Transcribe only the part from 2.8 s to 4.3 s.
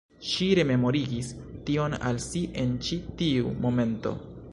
ĉi tiu momento.